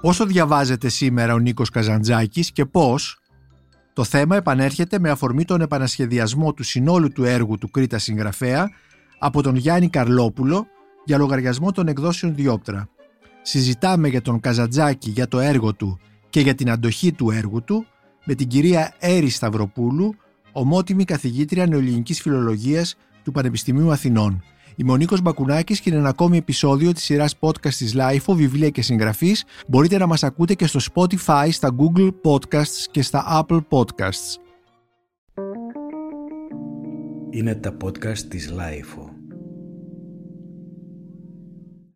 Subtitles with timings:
[0.00, 3.20] Πόσο διαβάζεται σήμερα ο Νίκος Καζαντζάκης και πώς
[3.92, 8.70] το θέμα επανέρχεται με αφορμή τον επανασχεδιασμό του συνόλου του έργου του Κρήτα συγγραφέα
[9.18, 10.66] από τον Γιάννη Καρλόπουλο
[11.04, 12.88] για λογαριασμό των εκδόσεων Διόπτρα.
[13.42, 15.98] Συζητάμε για τον Καζαντζάκη, για το έργο του
[16.30, 17.86] και για την αντοχή του έργου του
[18.24, 20.14] με την κυρία Έρη Σταυροπούλου,
[20.52, 24.42] ομότιμη καθηγήτρια νεοελληνικής φιλολογίας του Πανεπιστημίου Αθηνών.
[24.76, 28.70] Είμαι ο Νίκος Μπακουνάκης και είναι ένα ακόμη επεισόδιο της σειράς podcast της LIFO, βιβλία
[28.70, 29.44] και συγγραφής.
[29.68, 34.40] Μπορείτε να μας ακούτε και στο Spotify, στα Google Podcasts και στα Apple Podcasts.
[37.30, 39.15] Είναι τα podcast της LIFO.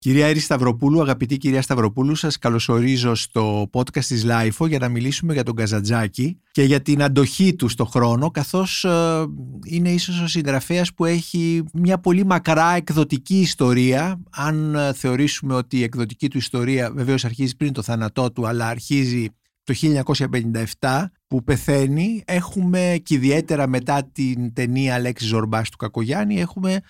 [0.03, 5.33] Κυρία Έρη Σταυροπούλου, αγαπητή κυρία Σταυροπούλου, σας καλωσορίζω στο podcast της LIFO για να μιλήσουμε
[5.33, 9.25] για τον Καζαντζάκη και για την αντοχή του στο χρόνο, καθώς ε,
[9.65, 15.79] είναι ίσως ο συγγραφέας που έχει μια πολύ μακρά εκδοτική ιστορία, αν ε, θεωρήσουμε ότι
[15.79, 19.29] η εκδοτική του ιστορία βεβαίως αρχίζει πριν το θάνατό του, αλλά αρχίζει
[19.63, 19.75] το
[20.81, 26.81] 1957 που πεθαίνει έχουμε και ιδιαίτερα μετά την ταινία Αλέξης Ζορμπάς του Κακογιάννη έχουμε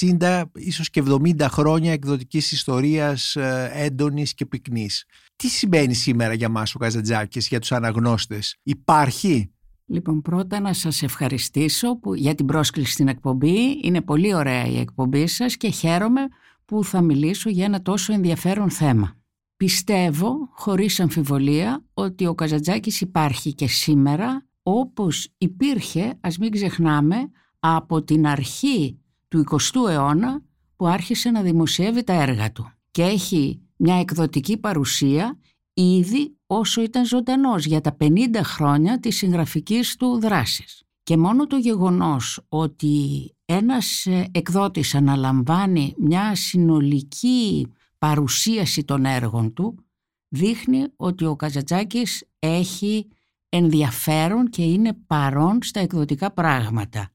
[0.00, 5.04] 60 ε, ίσως και 70 χρόνια εκδοτικής ιστορίας ε, έντονης και πυκνής.
[5.36, 8.56] Τι σημαίνει σήμερα για μας ο Καζαντζάκης, για τους αναγνώστες.
[8.62, 9.52] Υπάρχει;
[9.90, 13.80] Λοιπόν, πρώτα να σας ευχαριστήσω που, για την πρόσκληση στην εκπομπή.
[13.82, 16.20] Είναι πολύ ωραία η εκπομπή σας και χαίρομαι
[16.64, 19.16] που θα μιλήσω για ένα τόσο ενδιαφέρον θέμα.
[19.58, 27.16] Πιστεύω, χωρίς αμφιβολία, ότι ο Καζαντζάκης υπάρχει και σήμερα όπως υπήρχε, ας μην ξεχνάμε,
[27.58, 28.98] από την αρχή
[29.28, 30.42] του 20ου αιώνα
[30.76, 35.38] που άρχισε να δημοσιεύει τα έργα του και έχει μια εκδοτική παρουσία
[35.74, 40.82] ήδη όσο ήταν ζωντανός για τα 50 χρόνια της συγγραφικής του δράσης.
[41.02, 42.96] Και μόνο το γεγονός ότι
[43.44, 49.84] ένας εκδότης αναλαμβάνει μια συνολική παρουσίαση των έργων του
[50.28, 53.08] δείχνει ότι ο Καζατζάκης έχει
[53.48, 57.10] ενδιαφέρον και είναι παρόν στα εκδοτικά πράγματα.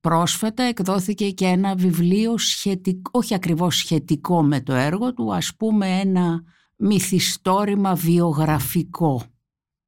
[0.00, 6.00] Πρόσφατα εκδόθηκε και ένα βιβλίο σχετικό, όχι ακριβώς σχετικό με το έργο του, ας πούμε
[6.00, 6.42] ένα
[6.76, 9.22] μυθιστόρημα βιογραφικό,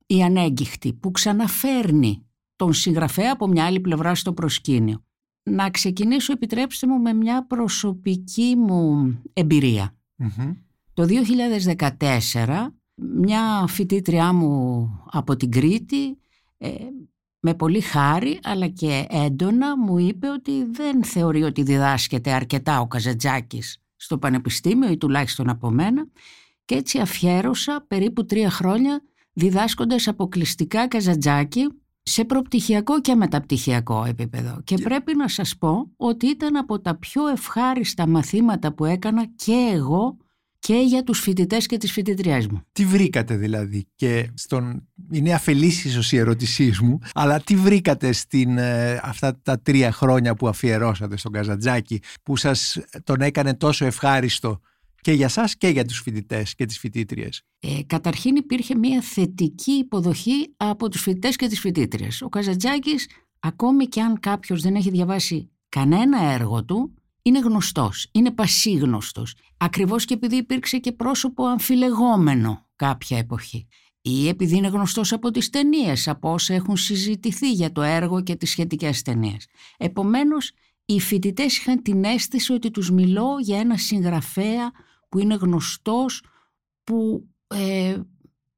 [0.06, 2.26] η ανέγκυχτη, που ξαναφέρνει
[2.56, 5.05] τον συγγραφέα από μια άλλη πλευρά στο προσκήνιο.
[5.43, 9.94] Να ξεκινήσω, επιτρέψτε μου, με μια προσωπική μου εμπειρία.
[10.94, 11.06] Το
[12.34, 16.19] 2014 μια φοιτήτριά μου από την Κρήτη
[16.58, 16.70] ε,
[17.41, 22.86] με πολύ χάρη αλλά και έντονα μου είπε ότι δεν θεωρεί ότι διδάσκεται αρκετά ο
[22.86, 26.06] Καζατζάκης στο πανεπιστήμιο ή τουλάχιστον από μένα
[26.64, 29.02] και έτσι αφιέρωσα περίπου τρία χρόνια
[29.32, 31.69] διδάσκοντας αποκλειστικά Καζατζάκη
[32.06, 34.60] σε προπτυχιακό και μεταπτυχιακό επίπεδο.
[34.65, 39.70] Και πρέπει να σας πω ότι ήταν από τα πιο ευχάριστα μαθήματα που έκανα και
[39.72, 40.16] εγώ
[40.59, 42.62] και για τους φοιτητές και τις φοιτητριές μου.
[42.72, 44.88] Τι βρήκατε δηλαδή και στον...
[45.10, 50.34] είναι αφελής ίσως η ερώτησή μου αλλά τι βρήκατε στην, ε, αυτά τα τρία χρόνια
[50.34, 54.60] που αφιερώσατε στον Καζαντζάκη που σας τον έκανε τόσο ευχάριστο
[55.04, 57.42] και για σας και για τους φοιτητές και τις φοιτήτριες.
[57.60, 62.22] Ε, καταρχήν υπήρχε μια θετική υποδοχή από τους φοιτητές και τις φοιτήτριες.
[62.22, 63.09] Ο Καζαντζάκης,
[63.41, 69.34] ακόμη και αν κάποιος δεν έχει διαβάσει κανένα έργο του, είναι γνωστός, είναι πασίγνωστος.
[69.56, 73.66] Ακριβώς και επειδή υπήρξε και πρόσωπο αμφιλεγόμενο κάποια εποχή.
[74.00, 78.37] Ή επειδή είναι γνωστός από τις ταινίες, από όσα έχουν συζητηθεί για το έργο και
[78.37, 79.47] τις σχετικές ταινίες.
[79.76, 80.53] Επομένως,
[80.84, 84.72] οι φοιτητές είχαν την αίσθηση ότι τους μιλώ για ένα συγγραφέα
[85.14, 86.22] που είναι γνωστός,
[86.84, 88.00] που ε,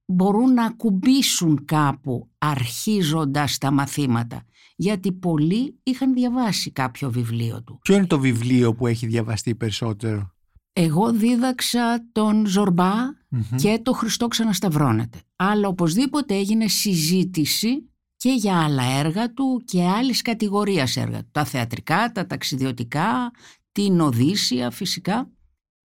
[0.06, 4.42] μπορούν να ακουμπήσουν κάπου αρχίζοντας τα μαθήματα.
[4.76, 7.78] Γιατί πολλοί είχαν διαβάσει κάποιο βιβλίο του.
[7.82, 10.34] Ποιο είναι το βιβλίο που έχει διαβαστεί περισσότερο;
[10.72, 12.92] Εγώ δίδαξα τον ζορμπα
[13.56, 15.20] και το Χριστό ξανασταυρώνεται.
[15.36, 21.28] Αλλά οπωσδήποτε έγινε συζήτηση και για άλλα έργα του και άλλης κατηγορίας έργα του.
[21.32, 23.30] Τα θεατρικά, τα ταξιδιωτικά,
[23.72, 25.30] την Οδύσσια φυσικά.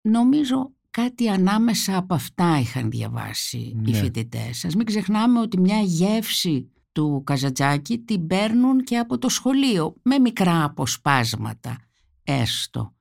[0.09, 3.97] Νομίζω κάτι ανάμεσα από αυτά είχαν διαβάσει οι ναι.
[3.97, 4.65] φοιτητές.
[4.65, 10.19] Ας μην ξεχνάμε ότι μια γεύση του Καζατζάκη την παίρνουν και από το σχολείο με
[10.19, 11.77] μικρά αποσπάσματα
[12.23, 12.95] έστω.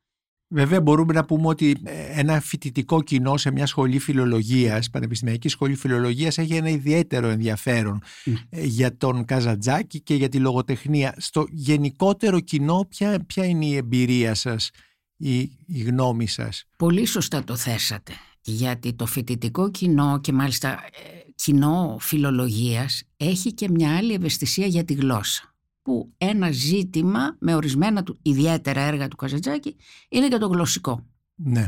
[0.48, 5.74] Βέβαια μπορούμε να πούμε ότι ε, ένα φοιτητικό κοινό σε μια σχολή φιλολογίας, πανεπιστημιακή σχολή
[5.74, 8.02] φιλολογίας έχει ένα ιδιαίτερο ενδιαφέρον
[8.50, 11.14] ε, για τον Καζατζάκη και για τη λογοτεχνία.
[11.18, 14.70] Στο γενικότερο κοινό ποια, ποια είναι η εμπειρία σας;
[15.16, 16.64] Η, η γνώμη σας.
[16.76, 18.12] Πολύ σωστά το θέσατε.
[18.40, 24.84] Γιατί το φοιτητικό κοινό και μάλιστα ε, κοινό φιλολογίας έχει και μια άλλη ευαισθησία για
[24.84, 25.54] τη γλώσσα.
[25.82, 29.76] Που ένα ζήτημα με ορισμένα του ιδιαίτερα έργα του Καζατζάκη
[30.08, 31.06] είναι και το γλωσσικό.
[31.34, 31.66] Ναι.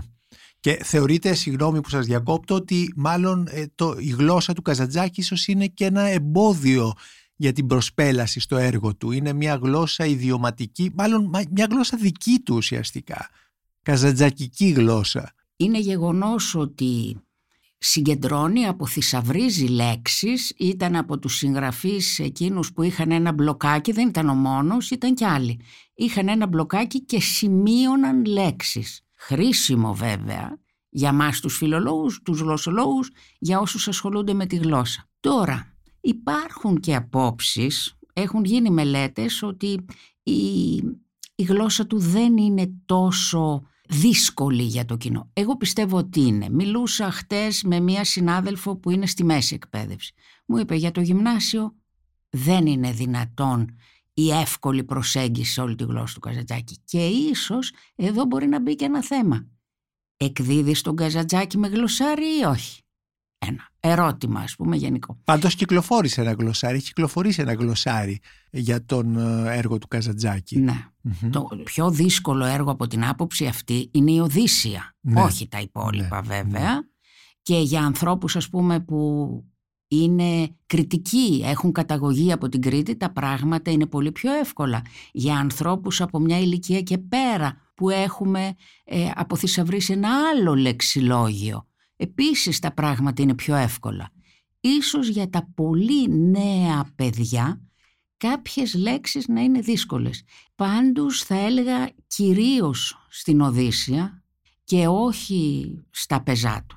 [0.60, 5.46] Και θεωρείτε, συγγνώμη που σας διακόπτω, ότι μάλλον ε, το, η γλώσσα του Καζαντζάκη ίσως
[5.46, 6.92] είναι και ένα εμπόδιο
[7.40, 9.10] για την προσπέλαση στο έργο του.
[9.10, 13.28] Είναι μια γλώσσα ιδιωματική, μάλλον μια γλώσσα δική του ουσιαστικά.
[13.82, 15.32] Καζαντζακική γλώσσα.
[15.56, 17.16] Είναι γεγονός ότι
[17.78, 24.34] συγκεντρώνει, αποθυσαυρίζει λέξεις, ήταν από τους συγγραφείς εκείνους που είχαν ένα μπλοκάκι, δεν ήταν ο
[24.34, 25.60] μόνος, ήταν κι άλλοι.
[25.94, 29.02] Είχαν ένα μπλοκάκι και σημείωναν λέξεις.
[29.14, 30.58] Χρήσιμο βέβαια
[30.88, 35.08] για μας τους φιλολόγους, τους γλωσσολόγους, για όσους ασχολούνται με τη γλώσσα.
[35.20, 39.84] Τώρα, υπάρχουν και απόψεις, έχουν γίνει μελέτες ότι
[40.22, 40.74] η,
[41.34, 45.30] η γλώσσα του δεν είναι τόσο δύσκολη για το κοινό.
[45.32, 46.48] Εγώ πιστεύω ότι είναι.
[46.50, 50.12] Μιλούσα χτες με μία συνάδελφο που είναι στη μέση εκπαίδευσης.
[50.46, 51.74] Μου είπε για το γυμνάσιο
[52.30, 53.76] δεν είναι δυνατόν
[54.14, 56.76] η εύκολη προσέγγιση σε όλη τη γλώσσα του Καζατζάκη.
[56.84, 59.46] Και ίσως εδώ μπορεί να μπει και ένα θέμα.
[60.16, 62.82] Εκδίδεις τον Καζατζάκη με γλωσσάρι ή όχι;
[63.38, 65.18] Ένα ερώτημα ας πούμε γενικό.
[65.24, 68.20] Πάντως κυκλοφόρησε ένα γλωσσάρι, έχει κυκλοφορήσει ένα γλωσσάρι
[68.50, 70.58] για τον ε, έργο του Καζατζάκη.
[70.58, 70.84] Ναι.
[71.30, 74.96] Το πιο δύσκολο έργο από την άποψη αυτή είναι η Οδύσσια.
[75.00, 75.20] Ναι.
[75.20, 76.34] Όχι τα υπόλοιπα ναι.
[76.34, 76.74] βέβαια.
[76.74, 76.80] Ναι.
[77.42, 79.28] Και για ανθρώπους ας πούμε που
[79.88, 84.82] είναι κριτικοί, έχουν καταγωγή από την Κρήτη, τα πράγματα είναι πολύ πιο εύκολα.
[85.12, 88.54] Για ανθρώπους από μια ηλικία και πέρα που έχουμε
[88.84, 91.66] ε, αποθυσαυρίσει ένα άλλο λεξιλόγιο.
[92.00, 94.10] Επίσης τα πράγματα είναι πιο εύκολα.
[94.60, 97.60] Ίσως για τα πολύ νέα παιδιά
[98.16, 100.22] κάποιες λέξεις να είναι δύσκολες.
[100.54, 104.22] Πάντως θα έλεγα κυρίως στην Οδύσσια
[104.64, 106.76] και όχι στα πεζά του.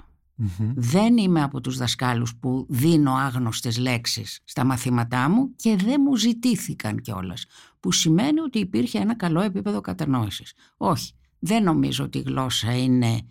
[0.76, 6.16] Δεν είμαι από τους δασκάλους που δίνω άγνωστες λέξεις στα μαθήματά μου και δεν μου
[6.16, 7.46] ζητήθηκαν κιόλας.
[7.80, 10.54] Που σημαίνει ότι υπήρχε ένα καλό επίπεδο κατανόησης.
[10.78, 13.22] Όχι, δεν νομίζω ότι η γλώσσα είναι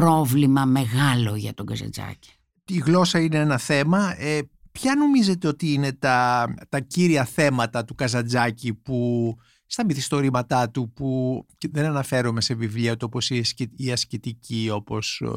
[0.00, 2.30] πρόβλημα μεγάλο για τον Καζατζάκη.
[2.66, 4.14] Η γλώσσα είναι ένα θέμα.
[4.18, 4.40] Ε,
[4.72, 9.34] ποια νομίζετε ότι είναι τα, τα κύρια θέματα του Καζαντζάκη που
[9.66, 13.30] στα μυθιστορήματά του που δεν αναφέρομαι σε βιβλία του όπως
[13.76, 15.28] η ασκητική, όπως ε,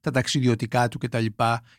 [0.00, 1.26] τα ταξιδιωτικά του κτλ.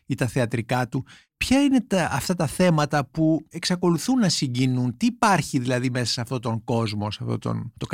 [0.05, 1.05] ή τα θεατρικά του.
[1.37, 6.21] Ποια είναι τα, αυτά τα θέματα που εξακολουθούν να συγκινούν, τι υπάρχει δηλαδή μέσα σε
[6.21, 7.87] αυτόν τον κόσμο, σε αυτό τον, το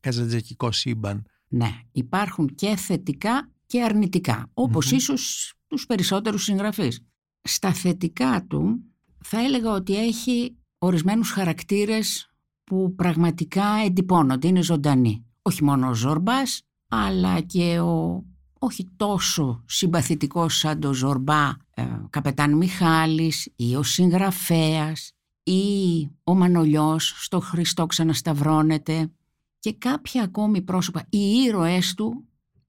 [0.00, 4.96] καζαντζακικό σύμπαν; Ναι, υπάρχουν και θετικά και αρνητικά, όπως mm-hmm.
[4.96, 7.00] ίσως τους περισσότερους συγγραφείς.
[7.42, 8.84] Στα θετικά του
[9.24, 12.30] θα έλεγα ότι έχει ορισμένους χαρακτήρες
[12.64, 15.24] που πραγματικά εντυπώνονται, είναι ζωντανοί.
[15.42, 18.24] Όχι μόνο ο Ζορμπάς, αλλά και ο
[18.58, 27.14] όχι τόσο συμπαθητικός σαν το Ζορμπά ε, Καπετάν Μιχάλης ή ο συγγραφέας ή ο Μανολιός
[27.18, 29.10] στο Χριστό ξανασταυρώνεται
[29.58, 32.24] και κάποια ακόμη πρόσωπα, οι ήρωές του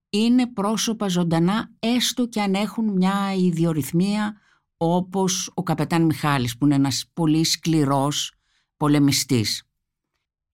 [0.10, 4.36] είναι πρόσωπα ζωντανά έστω και αν έχουν μια ιδιορυθμία
[4.78, 8.34] όπως ο καπετάν Μιχάλης που είναι ένας πολύ σκληρός
[8.78, 9.64] πολεμιστής.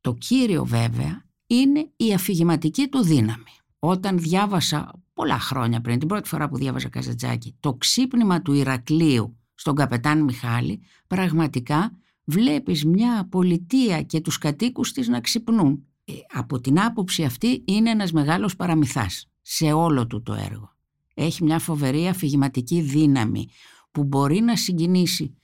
[0.02, 3.52] Το κύριο βέβαια είναι η αφηγηματική του δύναμη.
[3.80, 9.38] Όταν διάβασα πολλά χρόνια πριν, την πρώτη φορά που διάβαζα Καζατζάκη, το ξύπνημα του Ηρακλείου
[9.54, 11.92] στον καπετάν Μιχάλη, πραγματικά
[12.24, 15.88] βλέπεις μια πολιτεία και τους κατοίκους της να ξυπνούν.
[16.06, 20.76] Ε, από την άποψη αυτή είναι ένας μεγάλος παραμυθάς σε όλο του το έργο.
[21.14, 23.48] Έχει μια φοβερή αφηγηματική δύναμη
[23.92, 25.38] που μπορεί να συγκινήσει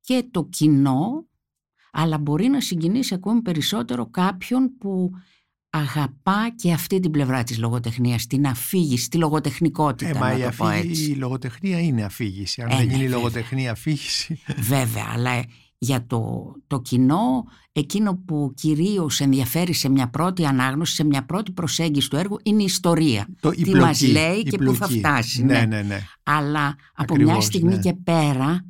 [0.00, 1.26] και το κοινό,
[1.92, 5.10] αλλά μπορεί να συγκινήσει ακόμη περισσότερο κάποιον που
[5.70, 10.10] αγαπά και αυτή την πλευρά της λογοτεχνίας, την αφήγηση, τη λογοτεχνικότητα.
[10.10, 12.62] Ε, μα η, αφήγηση, η λογοτεχνία είναι αφήγηση.
[12.62, 14.40] Αν ε, δεν ναι, γίνει λογοτεχνία αφήγηση.
[14.56, 15.44] Βέβαια, αλλά
[15.82, 21.52] για το, το κοινό εκείνο που κυρίως ενδιαφέρει σε μια πρώτη ανάγνωση, σε μια πρώτη
[21.52, 23.26] προσέγγιση του έργου είναι η ιστορία.
[23.40, 25.44] Το, Τι μας λέει και πού θα φτάσει.
[25.44, 25.82] Ναι, ναι, ναι.
[25.82, 26.00] ναι.
[26.22, 27.80] Αλλά από μια στιγμή ναι.
[27.80, 28.64] και πέρα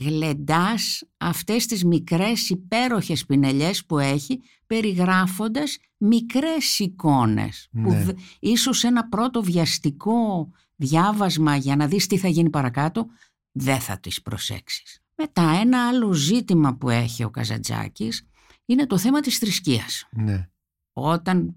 [0.00, 8.06] γλεντάς αυτές τις μικρές υπέροχες πινελιές που έχει περιγράφοντας μικρές εικόνες που ναι.
[8.40, 13.06] ίσως ένα πρώτο βιαστικό διάβασμα για να δεις τι θα γίνει παρακάτω
[13.52, 15.03] δεν θα τις προσέξεις.
[15.16, 18.26] Μετά ένα άλλο ζήτημα που έχει ο Καζαντζάκης
[18.64, 20.08] είναι το θέμα της θρησκείας.
[20.12, 20.48] Ναι.
[20.92, 21.54] Όταν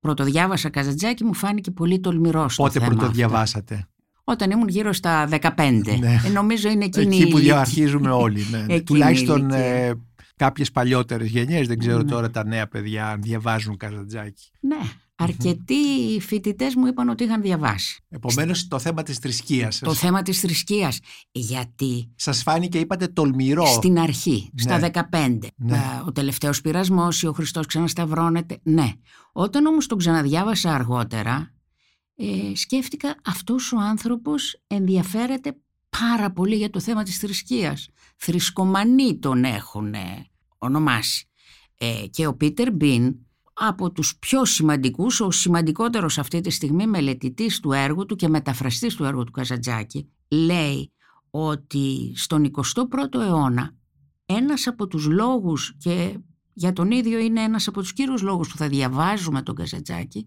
[0.00, 3.88] πρωτοδιάβασα Καζαντζάκη μου φάνηκε πολύ τολμηρός στο Πότε πρωτοδιαβάσατε;
[4.24, 5.98] Όταν ήμουν γύρω στα 15.
[5.98, 6.20] Ναι.
[6.24, 8.46] Ε, νομίζω είναι εκείνη Εκεί που αρχίζουμε όλοι.
[8.50, 8.80] Ναι.
[8.86, 9.92] Τουλάχιστον ε,
[10.36, 12.04] κάποιες παλιότερες γενιές, δεν ξέρω ναι.
[12.10, 14.50] τώρα τα νέα παιδιά αν διαβάζουν Καζαντζάκη.
[14.60, 14.80] Ναι,
[15.14, 18.04] Αρκετοί φοιτητές μου είπαν ότι είχαν διαβάσει.
[18.08, 19.78] Επομένως, το θέμα της θρησκείας.
[19.78, 20.98] Το θέμα της θρησκείας.
[21.30, 22.12] Γιατί.
[22.16, 23.66] Σας φάνηκε, είπατε, τολμηρό.
[23.66, 25.52] Στην αρχή, στα 15.
[25.56, 26.02] Ναι.
[26.06, 28.58] Ο τελευταίος πειρασμός ή ο Χριστός ξανασταυρώνεται.
[28.62, 28.92] Ναι.
[29.32, 31.52] Όταν όμως τον ξαναδιάβασα αργότερα,
[32.16, 35.56] ε, σκέφτηκα αυτός ο άνθρωπος ενδιαφέρεται
[35.98, 37.88] πάρα πολύ για το θέμα της θρησκείας.
[38.16, 39.94] Θρησκομανή τον έχουν
[40.58, 41.26] ονομάσει.
[41.78, 43.14] Ε, και ο Πίτερ Μπιν
[43.68, 48.94] από τους πιο σημαντικούς, ο σημαντικότερος αυτή τη στιγμή μελετητής του έργου του και μεταφραστής
[48.94, 50.92] του έργου του Καζαντζάκη, λέει
[51.30, 53.76] ότι στον 21ο αιώνα
[54.26, 56.18] ένας από τους λόγους και
[56.52, 60.26] για τον ίδιο είναι ένας από τους κύριους λόγους που θα διαβάζουμε τον Καζαντζάκη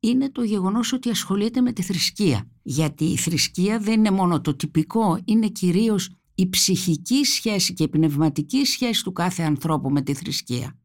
[0.00, 2.50] είναι το γεγονός ότι ασχολείται με τη θρησκεία.
[2.62, 7.88] Γιατί η θρησκεία δεν είναι μόνο το τυπικό, είναι κυρίως η ψυχική σχέση και η
[7.88, 10.78] πνευματική σχέση του κάθε ανθρώπου με τη θρησκεια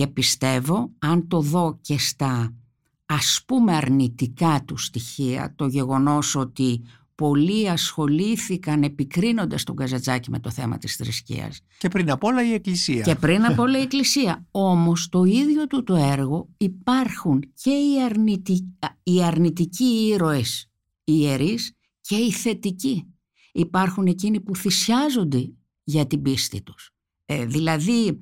[0.00, 2.54] Και πιστεύω, αν το δω και στα
[3.06, 6.82] ας πούμε αρνητικά του στοιχεία, το γεγονός ότι
[7.14, 11.60] πολλοί ασχολήθηκαν επικρίνοντας τον Καζατζάκη με το θέμα της θρησκείας.
[11.78, 13.02] Και πριν απ' όλα η Εκκλησία.
[13.02, 14.46] Και πριν απ' όλα η Εκκλησία.
[14.50, 18.64] Όμως το ίδιο του το έργο υπάρχουν και οι, αρνητικ...
[19.02, 20.70] οι αρνητικοί ήρωες
[21.04, 23.06] οι ιερείς και οι θετικοί.
[23.52, 25.52] Υπάρχουν εκείνοι που θυσιάζονται
[25.84, 26.90] για την πίστη τους.
[27.24, 28.20] Ε, δηλαδή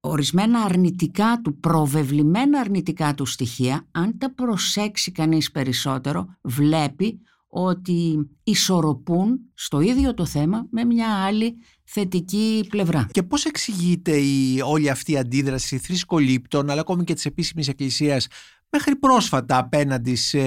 [0.00, 9.40] ορισμένα αρνητικά του, προβεβλημένα αρνητικά του στοιχεία, αν τα προσέξει κανείς περισσότερο, βλέπει ότι ισορροπούν
[9.54, 13.08] στο ίδιο το θέμα με μια άλλη θετική πλευρά.
[13.10, 18.26] Και πώς εξηγείται η, όλη αυτή η αντίδραση θρησκολήπτων αλλά ακόμη και της επίσημης εκκλησίας
[18.70, 20.40] μέχρι πρόσφατα απέναντι σε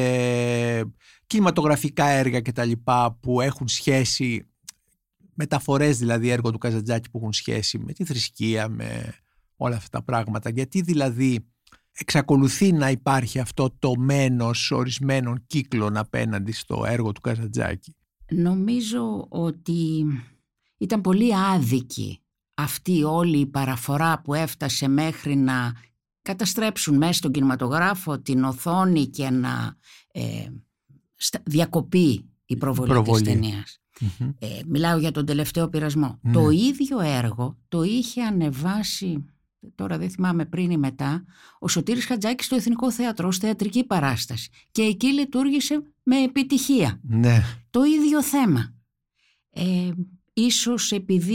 [1.27, 4.47] κινηματογραφικά έργα και τα λοιπά που έχουν σχέση
[5.33, 9.13] μεταφορές δηλαδή έργο του Καζαντζάκη που έχουν σχέση με τη θρησκεία, με
[9.63, 10.49] όλα αυτά τα πράγματα.
[10.49, 11.47] Γιατί δηλαδή
[11.91, 17.95] εξακολουθεί να υπάρχει αυτό το μένος ορισμένων κύκλων απέναντι στο έργο του Καζαντζάκη;
[18.31, 20.05] Νομίζω ότι
[20.77, 22.21] ήταν πολύ άδικη
[22.53, 25.73] αυτή όλη η παραφορά που έφτασε μέχρι να
[26.21, 29.75] καταστρέψουν μέσα στον κινηματογράφο την οθόνη και να
[30.11, 30.47] ε,
[31.43, 33.21] διακοπεί η προβολή, προβολή.
[33.21, 33.83] της ταινιας
[34.39, 36.19] ε, μιλάω για τον τελευταίο πειρασμό.
[36.21, 36.31] Ναι.
[36.31, 39.25] Το ίδιο έργο το είχε ανεβάσει
[39.75, 41.23] τώρα δεν θυμάμαι πριν ή μετά,
[41.59, 44.49] ο Σωτήρης Χατζάκης στο Εθνικό Θέατρο ως θεατρική παράσταση.
[44.71, 46.99] Και εκεί λειτουργήσε με επιτυχία.
[47.03, 47.43] Ναι.
[47.69, 48.73] Το ίδιο θέμα.
[49.49, 49.89] Ε,
[50.33, 51.33] ίσως επειδή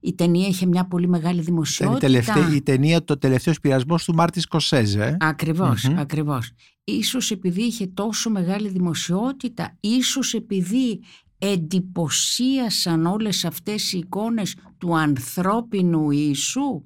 [0.00, 2.06] η ταινία είχε μια πολύ μεγάλη δημοσιότητα.
[2.06, 5.16] Η, τελευταία, η ταινία το τελευταίο πειρασμός του Μάρτη Σκοσέζε.
[5.20, 6.50] Ακριβώς, ακριβώς.
[6.84, 11.00] Ίσως επειδή είχε τόσο μεγάλη δημοσιότητα, ίσως επειδή
[11.38, 16.84] εντυπωσίασαν όλες αυτές οι εικόνες του ανθρώπινου Ιησού;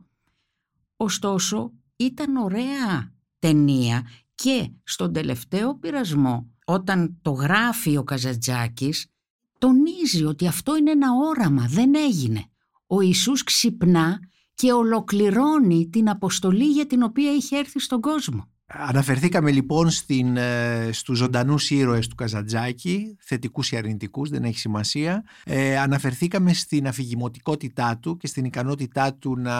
[1.03, 9.07] Ωστόσο ήταν ωραία ταινία και στον τελευταίο πειρασμό όταν το γράφει ο Καζατζάκης
[9.59, 12.45] τονίζει ότι αυτό είναι ένα όραμα, δεν έγινε.
[12.87, 14.19] Ο Ιησούς ξυπνά
[14.55, 18.51] και ολοκληρώνει την αποστολή για την οποία είχε έρθει στον κόσμο.
[18.73, 25.25] Αναφερθήκαμε λοιπόν στην, ε, στους ζωντανούς ήρωες του Καζαντζάκη, θετικούς ή αρνητικούς, δεν έχει σημασία.
[25.45, 29.55] Ε, αναφερθήκαμε στην αφηγημοτικότητά του και στην ικανότητά του να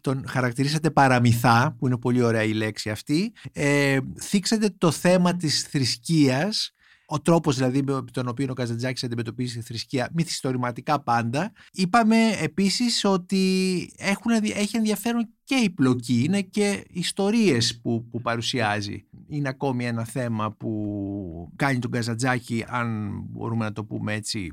[0.00, 3.32] τον χαρακτηρίσατε παραμυθά, που είναι πολύ ωραία η λέξη αυτή.
[3.52, 6.75] Ε, θίξατε το θέμα της θρησκείας
[7.06, 11.52] ο τρόπος δηλαδή με τον οποίο ο Καζαντζάκης αντιμετωπίζει τη θρησκεία μυθιστορηματικά πάντα.
[11.72, 19.06] Είπαμε επίσης ότι έχουν, έχει ενδιαφέρον και η πλοκή, είναι και ιστορίες που, που παρουσιάζει.
[19.28, 24.52] Είναι ακόμη ένα θέμα που κάνει τον Καζαντζάκη, αν μπορούμε να το πούμε έτσι,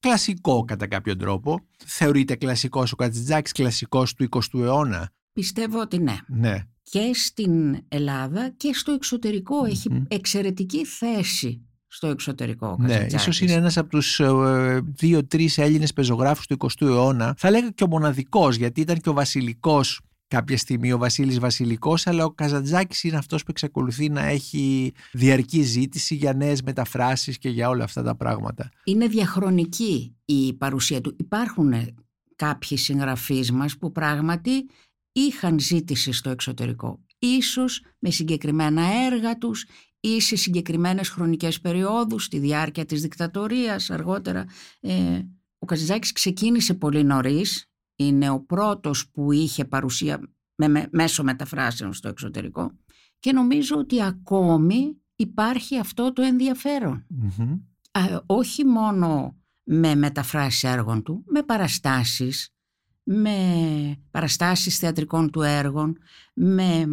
[0.00, 1.60] κλασικό κατά κάποιο τρόπο.
[1.84, 6.16] Θεωρείται κλασικός ο Καζαντζάκης, κλασικός του 20ου αιώνα; Πιστεύω ότι ναι.
[6.26, 6.62] Ναι.
[6.82, 12.76] Και στην Ελλάδα και στο εξωτερικο έχει εξαιρετική θέση στο εξωτερικό.
[12.80, 17.34] Ναι, ίσως είναι ένας από τους ε, δύο-τρει Έλληνες πεζογράφους του 20ου αιώνα.
[17.38, 22.06] Θα λέγα και ο μοναδικός, γιατί ήταν και ο Βασιλικός κάποια στιγμή, ο Βασίλης Βασιλικός,
[22.06, 27.48] αλλά ο Καζαντζάκης είναι αυτός που εξακολουθεί να έχει διαρκή ζήτηση για νέες μεταφράσεις και
[27.48, 28.70] για όλα αυτά τα πράγματα.
[28.84, 31.16] Είναι διαχρονική η παρουσία του.
[31.18, 31.72] Υπάρχουν
[32.36, 34.66] κάποιοι συγγραφείς μας που πράγματι
[35.12, 36.98] είχαν ζήτηση στο εξωτερικό.
[37.18, 39.64] Ίσως με συγκεκριμένα έργα τους
[40.04, 44.46] ή σε συγκεκριμένες χρονικές περιόδους, στη διάρκεια της δικτατορίας αργότερα.
[44.80, 45.22] Ε,
[45.58, 50.20] ο Καζιζάκης ξεκίνησε πολύ νωρίς, είναι ο πρώτος που είχε παρουσία
[50.54, 52.70] με, μέσω μεταφράσεων στο εξωτερικό.
[53.18, 57.06] Και νομίζω ότι ακόμη υπάρχει αυτό το ενδιαφερον
[58.26, 62.54] όχι μόνο με μεταφράσεις έργων του, με παραστάσεις,
[63.02, 63.36] με
[64.10, 65.98] παραστάσεις θεατρικών του έργων,
[66.34, 66.86] με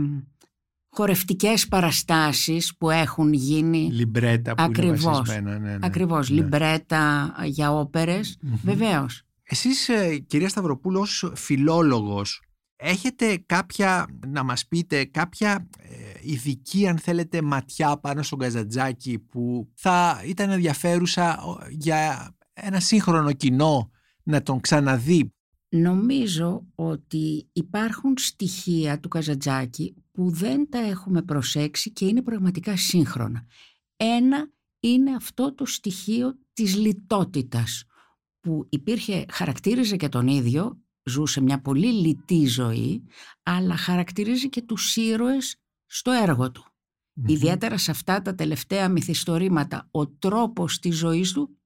[0.92, 6.36] χορευτικές παραστάσεις που έχουν γίνει λιμπρέτα που ακριβώς, είναι ναι, ναι, ακριβώς ναι.
[6.36, 8.60] λιμπρέτα για όπερες mm-hmm.
[8.64, 12.42] βεβαίως εσείς ε, κυρία Σταυροπούλου ως φιλόλογος
[12.76, 19.70] έχετε κάποια να μας πείτε κάποια ε, ειδική αν θέλετε ματιά πάνω στον Καζαντζάκη που
[19.74, 23.92] θα ήταν ενδιαφέρουσα για ένα σύγχρονο κοινό
[24.24, 25.34] να τον ξαναδεί;
[25.74, 33.46] Νομίζω ότι υπάρχουν στοιχεία του Καζαντζάκη που δεν τα έχουμε προσέξει και είναι πραγματικά σύγχρονα.
[33.98, 37.84] Ένα είναι αυτό το στοιχείο της λιτότητας
[38.40, 43.04] που υπήρχε, χαρακτήριζε και τον ίδιο, ζούσε μια πολύ λιτή ζωή,
[43.44, 46.66] αλλά χαρακτηρίζει και τους ήρωες στο έργο του.
[47.28, 51.58] Ιδιαίτερα σε αυτά τα τελευταία μυθιστορήματα, ο τρόπος της ζωής του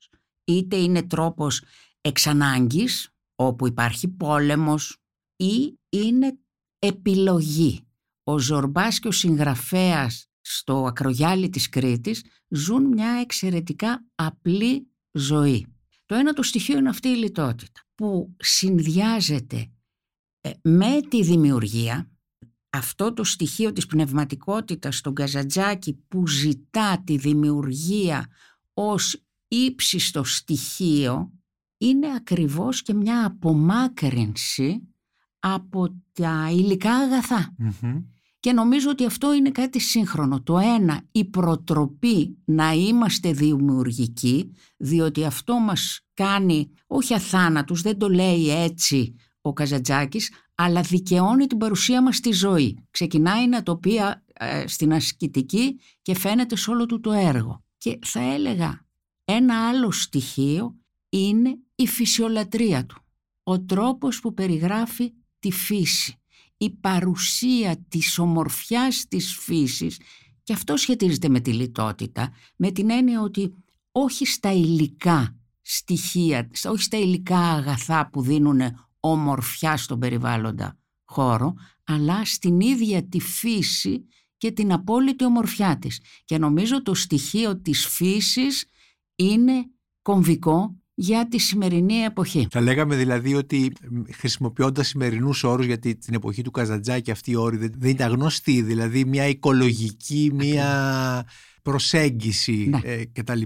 [0.43, 1.63] είτε είναι τρόπος
[2.01, 4.97] εξανάγκης, όπου υπάρχει πόλεμος,
[5.35, 6.39] ή είναι
[6.79, 7.84] επιλογή.
[8.27, 15.67] Ο Ζορμπάς και ο συγγραφέας στο ακρογιάλι της Κρήτης ζουν μια εξαιρετικά απλή ζωή.
[16.05, 19.71] Το ένα το στοιχείο είναι αυτή η λιτότητα που συνδυάζεται
[20.41, 22.09] ε, με τη δημιουργία
[22.69, 28.27] αυτό το στοιχείο της πνευματικότητας στον Καζαντζάκη που ζητά τη δημιουργία
[28.73, 31.31] ως ύψιστο στοιχείο
[31.77, 34.81] είναι ακριβώς και μια απομάκρυνση
[35.39, 37.07] από τα υλικά
[38.45, 40.41] Και νομίζω ότι αυτό είναι κάτι σύγχρονο.
[40.41, 48.09] Το ένα, η προτροπή να είμαστε δημιουργικοί, διότι αυτό μας κάνει όχι αθάνατους, δεν το
[48.09, 52.77] λέει έτσι ο Καζατζάκης, αλλά δικαιώνει την παρουσία μας στη ζωή.
[52.91, 53.95] Ξεκινάει να το πει
[54.33, 57.63] ε, στην ασκητική και φαίνεται σε όλο του το έργο.
[57.77, 58.85] Και θα έλεγα
[59.25, 60.75] ένα άλλο στοιχείο
[61.09, 63.01] είναι η φυσιολατρία του.
[63.43, 66.19] Ο τρόπος που περιγράφει τη φύση.
[66.65, 69.99] Η παρουσία της ομορφιάς της φύσης
[70.43, 73.53] και αυτό σχετίζεται με τη λιτότητα, με την έννοια ότι
[73.91, 78.61] όχι στα υλικά στοιχεία, όχι στα υλικά αγαθά που δίνουν
[78.99, 81.53] ομορφιά στον περιβάλλοντα χώρο,
[81.83, 84.05] αλλά στην ίδια τη φύση
[84.37, 86.01] και την απόλυτη ομορφιά της.
[86.25, 88.65] Και νομίζω το στοιχείο της φύσης
[89.15, 89.65] είναι
[90.01, 92.47] κομβικό για τη σημερινή εποχή.
[92.51, 93.71] Θα λέγαμε δηλαδή ότι
[94.11, 99.05] χρησιμοποιώντας σημερινούς όρους, γιατί την εποχή του Καζαντζάκη αυτή η όρη δεν ήταν γνωστή, δηλαδή
[99.05, 101.25] μια οικολογική, μια
[101.61, 102.79] προσέγγιση ναι.
[102.83, 103.41] ε, κτλ.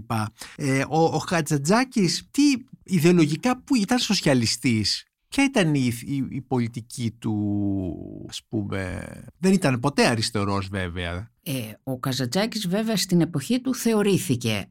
[0.56, 2.42] Ε, ο, ο Καζαντζάκης τι
[2.84, 5.92] ιδεολογικά που ήταν σοσιαλιστής; Ποια ήταν η,
[6.30, 11.32] η, πολιτική του, ας πούμε, δεν ήταν ποτέ αριστερός βέβαια.
[11.44, 14.70] Ε, ο Καζατζάκης βέβαια στην εποχή του θεωρήθηκε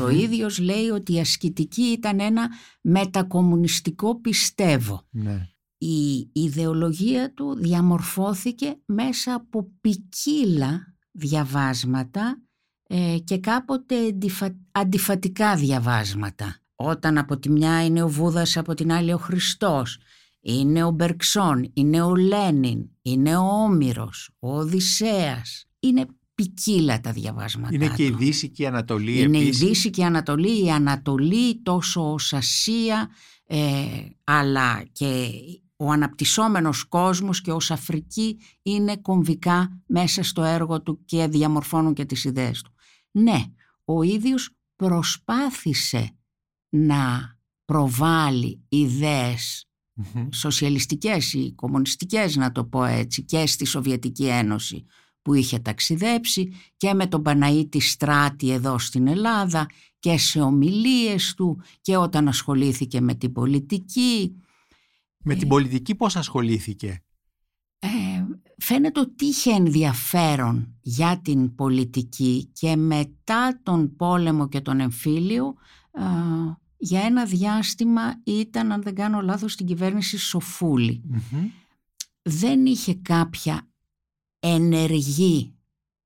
[0.00, 2.48] Ο ίδιος λέει ότι η ασκητική ήταν ένα
[2.80, 5.06] μετακομμουνιστικό πιστεύω.
[5.10, 5.48] Ναι.
[5.78, 12.42] Η ιδεολογία του διαμορφώθηκε μέσα από ποικίλα διαβάσματα
[12.86, 13.96] ε, και κάποτε
[14.72, 19.98] αντιφατικά διαβάσματα όταν από τη μια είναι ο Βούδας, από την άλλη ο Χριστός,
[20.40, 25.66] είναι ο Μπερξόν, είναι ο Λένιν, είναι ο Όμηρος, ο Οδυσσέας.
[25.80, 29.60] Είναι ποικίλα τα διαβάσματα Είναι και η Δύση και η Ανατολή Είναι επίσης.
[29.60, 33.10] η Δύση και η Ανατολή, η Ανατολή τόσο ως Ασία,
[33.46, 33.86] ε,
[34.24, 35.28] αλλά και
[35.76, 42.04] ο αναπτυσσόμενος κόσμος και ως Αφρική είναι κομβικά μέσα στο έργο του και διαμορφώνουν και
[42.04, 42.72] τις ιδέες του.
[43.10, 43.44] Ναι,
[43.84, 46.16] ο ίδιος προσπάθησε
[46.76, 49.68] να προβάλλει ιδέες
[50.30, 54.84] σοσιαλιστικές ή κομμουνιστικές να το πω έτσι και στη Σοβιετική Ένωση
[55.22, 59.66] που είχε ταξιδέψει και με τον Παναήτη Στράτη εδώ στην Ελλάδα
[59.98, 64.34] και σε ομιλίες του και όταν ασχολήθηκε με την πολιτική.
[65.18, 67.02] Με την ε, πολιτική πώς ασχολήθηκε;
[67.78, 67.88] Ε,
[68.58, 75.54] φαίνεται ότι είχε ενδιαφέρον για την πολιτική και μετά τον πόλεμο και τον εμφύλιο
[76.84, 80.18] για ένα διάστημα ήταν, αν δεν κάνω λάθος, στην κυβέρνηση
[82.22, 83.68] Δεν είχε κάποια
[84.40, 85.54] ενεργή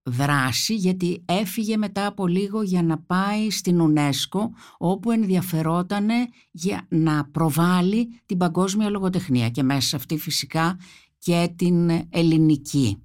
[0.03, 6.09] δράση γιατί έφυγε μετά από λίγο για να πάει στην UNESCO όπου ενδιαφερόταν
[6.51, 10.79] για να προβάλλει την παγκόσμια λογοτεχνία και μέσα σε αυτή φυσικά
[11.19, 13.03] και την ελληνική.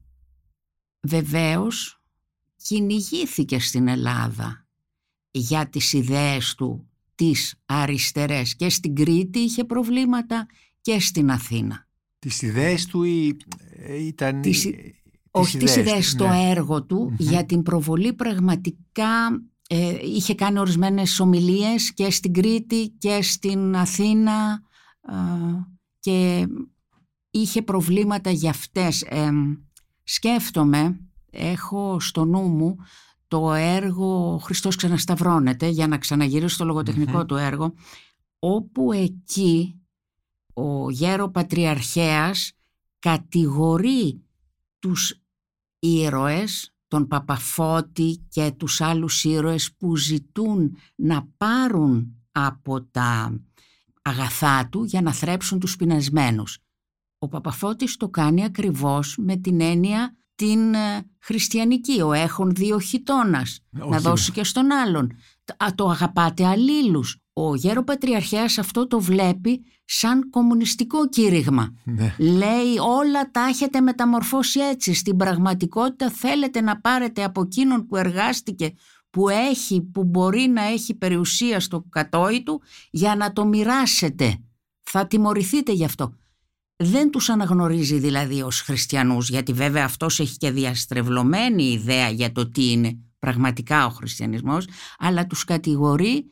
[1.01, 2.01] Βεβαίως
[2.55, 4.65] κυνηγήθηκε στην Ελλάδα
[5.31, 10.45] για τις ιδέες του τις αριστερές και στην Κρήτη είχε προβλήματα
[10.82, 11.88] και στην Αθήνα.
[12.19, 13.38] Τις ιδέες του ή
[13.76, 14.41] ε, ήταν...
[14.41, 14.69] Τις,
[15.32, 16.49] όχι τις ιδέες, στο ναι.
[16.49, 23.21] έργο του για την προβολή πραγματικά ε, είχε κάνει ορισμένες ομιλίες και στην Κρήτη και
[23.21, 24.62] στην Αθήνα
[25.10, 25.13] ε,
[25.99, 26.47] και
[27.32, 29.06] είχε προβλήματα για αυτές.
[30.04, 30.99] σκέφτομαι,
[31.30, 32.76] έχω στο νου μου
[33.33, 37.73] το έργο «Χριστός ξανασταυρώνεται» για να ξαναγυρίσω στο λογοτεχνικο του έργο
[38.39, 39.81] όπου εκεί
[40.53, 42.51] ο γέρο Πατριαρχέας
[42.99, 44.23] κατηγορεί
[44.79, 45.21] τους
[45.79, 53.39] ήρωες, τον Παπαφώτη και τους άλλους ήρωες που ζητούν να πάρουν από τα
[54.01, 56.57] αγαθά του για να θρέψουν τους πεινασμένους.
[57.17, 63.59] Ο Παπαφώτης το κάνει ακριβώς με την έννοια την ε, χριστιανική, ο έχων δύο χιτώνας,
[63.69, 65.11] να δώσει και στον άλλον.
[65.75, 67.17] Το αγαπάτε αλλήλους.
[67.33, 71.73] Ο γέρο Πατριαρχέας αυτό το βλέπει σαν κομμουνιστικό κήρυγμα.
[71.83, 72.15] Ναι.
[72.17, 74.93] Λέει όλα τα έχετε μεταμορφώσει έτσι.
[74.93, 78.73] Στην πραγματικότητα θέλετε να πάρετε από εκείνον που εργάστηκε,
[79.09, 84.37] που έχει, που μπορεί να έχει περιουσία στο κατόι του για να το μοιράσετε.
[84.83, 86.13] Θα τιμωρηθείτε γι' αυτό.
[86.85, 92.49] Δεν τους αναγνωρίζει δηλαδή ως χριστιανούς γιατί βέβαια αυτός έχει και διαστρεβλωμένη ιδέα για το
[92.51, 94.67] τι είναι πραγματικά ο χριστιανισμός
[94.97, 96.25] αλλά τους κατηγορεί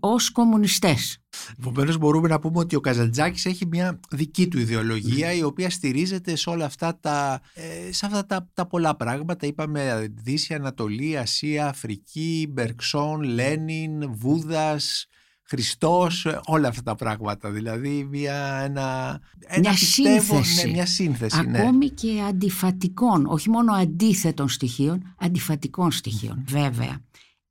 [0.00, 1.18] ως κομμουνιστές.
[1.58, 6.36] Επομένως μπορούμε να πούμε ότι ο Καζαντζάκης έχει μια δική του ιδεολογία η οποία στηρίζεται
[6.36, 9.46] σε όλα αυτά τα, ε, σε αυτά τα, τα πολλά πράγματα.
[9.46, 15.06] Είπαμε Δύση, Ανατολή, Ασία, Αφρική, Μπερξόν, Λένιν, Βούδας,
[15.50, 17.50] Χριστός, όλα αυτά τα πράγματα.
[17.50, 20.66] Δηλαδή μια, ένα, ένα μια πιστεύω, σύνθεση.
[20.66, 21.46] Ναι, μια σύνθεση.
[21.46, 21.58] ναι.
[21.58, 26.44] Ακόμη και αντιφατικών, όχι μόνο αντίθετων στοιχείων, αντιφατικών στοιχείων.
[26.48, 27.00] Βέβαια,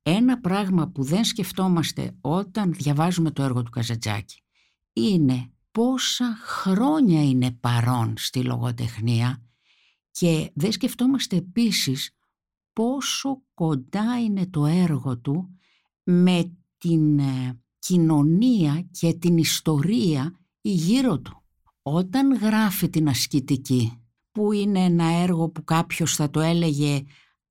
[0.02, 4.42] ένα πράγμα που δεν σκεφτόμαστε όταν διαβάζουμε το έργο του Καζατζάκη
[4.92, 9.42] είναι πόσα χρόνια είναι παρόν στη λογοτεχνία
[10.10, 12.10] και δεν σκεφτόμαστε επίσης
[12.72, 15.58] πόσο κοντά είναι το έργο του
[16.02, 21.42] με την ε, κοινωνία και την ιστορία γύρω του.
[21.82, 27.02] Όταν γράφει την ασκητική, που είναι ένα έργο που κάποιος θα το έλεγε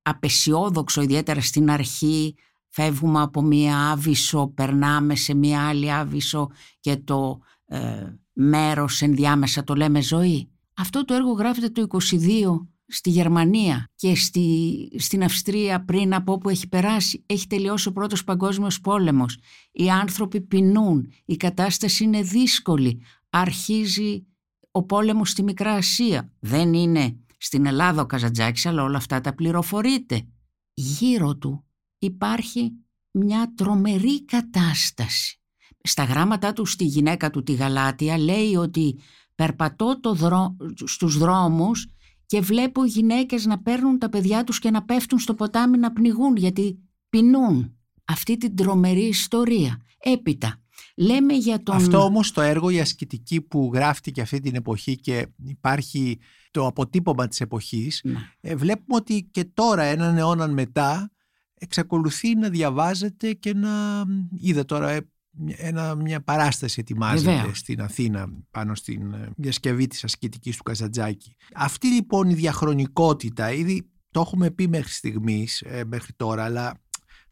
[0.02, 2.36] απεσιόδοξο, ιδιαίτερα στην αρχή,
[2.70, 9.76] φεύγουμε από μία άβυσο, περνάμε σε μία άλλη άβυσο και το ε, μέρος ενδιάμεσα το
[9.76, 10.50] λέμε ζωή.
[10.74, 16.50] Αυτό το έργο γράφεται το 22 στη Γερμανία και στη, στην Αυστρία πριν από όπου
[16.50, 17.24] έχει περάσει.
[17.26, 19.38] Έχει τελειώσει ο πρώτος παγκόσμιος πόλεμος.
[19.72, 23.02] Οι άνθρωποι πεινούν, η κατάσταση είναι δύσκολη.
[23.30, 24.26] Αρχίζει
[24.72, 26.32] ο πόλεμος στη Μικρά Ασία.
[26.40, 30.28] Δεν είναι στην Ελλάδα ο Καζαντζάκης, αλλά όλα αυτά τα πληροφορείται.
[30.74, 31.66] Γύρω του
[31.98, 32.72] υπάρχει
[33.12, 35.42] μια τρομερή κατάσταση.
[35.84, 39.00] Στα γράμματά του στη γυναίκα του τη Γαλάτια λέει ότι
[39.36, 40.56] περπατώ το δρό...
[40.86, 41.88] στους δρόμους
[42.28, 46.36] και βλέπω γυναίκες να παίρνουν τα παιδιά τους και να πέφτουν στο ποτάμι να πνιγούν
[46.36, 47.72] γιατί πεινούν.
[48.06, 49.82] Αυτή την τρομερή ιστορία.
[50.00, 50.62] Έπειτα,
[50.96, 51.76] λέμε για τον...
[51.76, 56.20] Αυτό όμως το έργο η ασκητική που γράφτηκε αυτή την εποχή και υπάρχει
[56.52, 58.18] το αποτύπωμα της εποχής Ναι.
[58.42, 61.12] ε, βλέπουμε ότι και τώρα έναν αιώνα μετά
[61.54, 64.04] εξακολουθεί να διαβάζεται και να
[64.40, 65.10] είδα τώρα ε,
[65.56, 67.58] ένα, μια παράσταση ετοιμάζεται Βεβαίως.
[67.58, 71.36] στην Αθήνα πάνω στην ε, διασκευή της ασκητικής του Καζαντζάκη.
[71.54, 76.82] Αυτή λοιπόν η διαχρονικότητα ήδη το έχουμε πει μέχρι στιγμής, ε, μέχρι τώρα, αλλά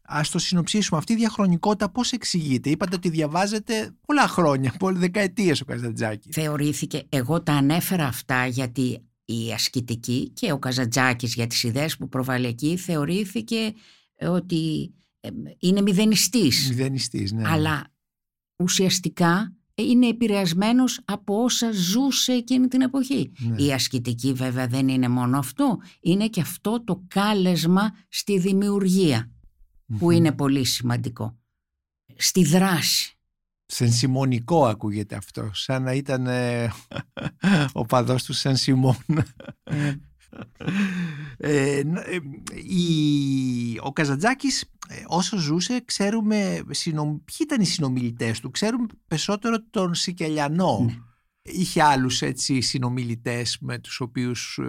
[0.02, 0.98] ας το συνοψίσουμε.
[0.98, 6.34] Αυτή η διαχρονικότητα πώς εξηγείται; Είπατε ότι διαβάζετε πολλά χρόνια, πολλές δεκαετίες ο Καζαντζάκης.
[6.34, 12.08] θεωρήθηκε, εγώ τα ανέφερα αυτά γιατί η ασκητική και ο Καζαντζάκης για τις ιδέες που
[12.08, 13.72] προβάλλει εκεί θεωρήθηκε
[14.14, 16.68] ε, ότι ε, είναι μηδενιστής.
[16.68, 17.48] Μηδενιστής, ναι.
[17.48, 17.92] Αλλά
[18.56, 23.32] ουσιαστικά είναι επηρεασμένος από όσα ζούσε εκείνη την εποχή.
[23.38, 23.62] Ναι.
[23.62, 29.30] Η ασκητική βέβαια δεν είναι μόνο αυτό, είναι και αυτό το κάλεσμα στη δημιουργία
[29.98, 30.10] που Μμμ.
[30.10, 31.38] είναι πολύ σημαντικό.
[32.16, 33.10] Στη δράση.
[33.66, 36.72] Σεν Σιμωνικό ακούγεται αυτό, σαν να ήταν ε,
[37.72, 38.96] ο παδός του Σεν Σιμών.
[39.64, 40.00] Ε, ν-
[41.36, 41.80] ε,
[42.54, 49.56] η- ο Καζαντζάκης ε, όσο ζούσε ξέρουμε συνομ, ποιοι ήταν οι συνομιλητές του ξέρουμε περισσότερο
[49.70, 50.94] τον Σικελιανό Ναι.
[51.42, 54.66] είχε άλλους έτσι συνομιλητές με τους οποίους ε,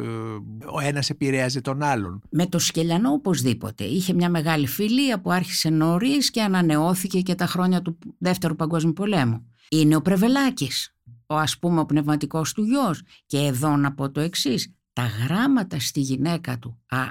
[0.72, 3.84] ο ένας επηρέαζε τον άλλον Με το Σκελιανό οπωσδήποτε.
[3.84, 8.94] Είχε μια μεγάλη φιλία που άρχισε νωρίς και ανανεώθηκε και τα χρόνια του Δεύτερου Παγκόσμιου
[8.94, 9.46] Πολέμου.
[9.70, 10.96] Είναι ο Πρεβελάκης,
[11.28, 13.02] ο ας πούμε ο πνευματικός του γιος.
[13.26, 14.74] Και εδώ να πω το εξής.
[14.98, 17.08] Τα γράμματα στη γυναίκα του, α,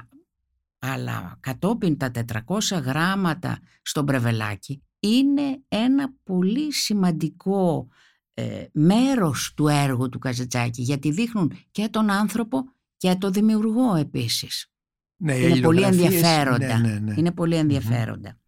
[0.79, 7.87] αλλά κατόπιν τα 400 γράμματα στον Πρεβελάκη, είναι ένα πολύ σημαντικό
[8.33, 12.63] ε, μέρος του έργου του Καζατσάκη, γιατί δείχνουν και τον άνθρωπο
[12.97, 14.71] και τον δημιουργό επίσης.
[15.17, 16.79] ναι, οι Είναι πολύ αλληλογραφίες, ενδιαφέροντα.
[16.79, 17.13] ναι, ναι, ναι.
[17.17, 18.39] Είναι πολύ ενδιαφέροντα.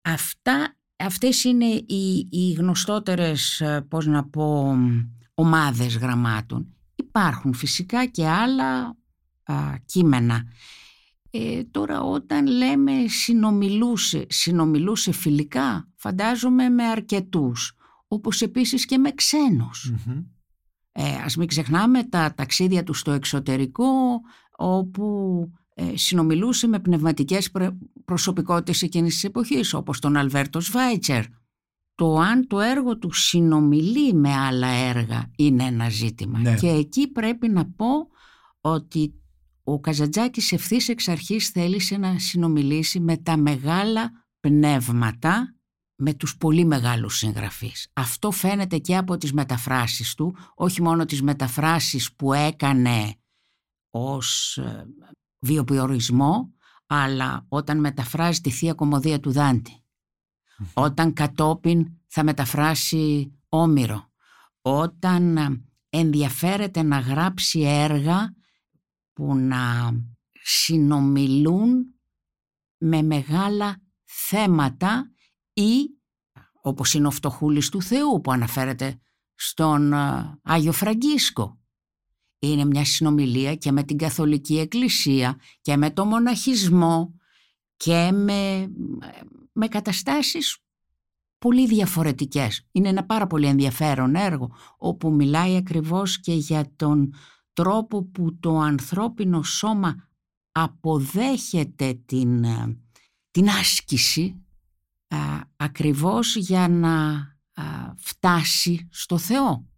[0.00, 4.76] Αυτά, αυτές είναι οι, οι γνωστότερες, ε, πώς να πω,
[5.34, 6.74] ομάδες γραμμάτων.
[7.10, 8.96] Υπάρχουν φυσικά και άλλα
[9.42, 10.44] α, κείμενα.
[11.30, 17.72] Ε, τώρα όταν λέμε συνομιλούσε, συνομιλούσε φιλικά, φαντάζομαι με αρκετούς,
[18.08, 19.92] όπως επίσης και με ξένους.
[20.06, 20.22] Μμμ.
[20.92, 23.90] Ε, ας μην ξεχνάμε τα ταξίδια του στο εξωτερικό,
[24.56, 27.50] όπου ε, συνομιλούσε με πνευματικές
[28.04, 31.24] προσωπικότητες εκείνης της εποχής όπως τον Αλβέρτο Σβάιτσερ.
[32.00, 36.38] Το αν το έργο του συνομιλεί με άλλα έργα είναι ένα ζήτημα.
[36.38, 36.54] Ναι.
[36.54, 38.08] Και εκεί πρέπει να πω
[38.60, 39.14] ότι
[39.64, 44.10] ο Καζαντζάκης ευθύς εξ αρχής θέλησε να συνομιλήσει με τα μεγάλα
[44.40, 45.54] πνεύματα
[45.96, 47.90] με τους πολύ μεγάλους συγγραφείς.
[47.92, 53.14] Αυτό φαίνεται και από τις μεταφράσεις του, όχι μόνο τις μεταφράσεις που έκανε
[53.90, 54.86] ως ε,
[55.38, 56.54] βιοποριορισμό,
[56.86, 59.79] αλλά όταν μεταφράζει τη Θεία Κομμωδία του Δάντη,
[60.74, 64.10] όταν κατόπιν θα μεταφράσει Όμηρο,
[64.62, 68.34] όταν ε, ενδιαφέρεται να γράψει έργα
[69.12, 69.92] που να
[70.42, 71.94] συνομιλούν
[72.78, 75.10] με μεγάλα θέματα
[75.52, 75.88] ή
[76.62, 79.00] όπως είναι ο φτωχούλης του Θεού που αναφέρεται
[79.34, 81.58] στον ε, Άγιο Φραγκίσκο.
[82.38, 87.14] Είναι μια συνομιλία και με την Καθολική Εκκλησία και με το μοναχισμό
[87.76, 88.70] και με,
[89.52, 90.58] με καταστάσεις
[91.38, 92.68] πολύ διαφορετικές.
[92.72, 97.14] Είναι ένα πάρα πολύ ενδιαφέρον έργο όπου μιλάει ακριβώς και για τον
[97.52, 100.08] τρόπο που το ανθρώπινο σώμα
[100.52, 102.78] αποδέχεται την, ε,
[103.30, 104.44] την άσκηση
[105.08, 105.18] α,
[105.56, 107.28] ακριβώς για να
[107.96, 109.68] φτάσει στο Θεό.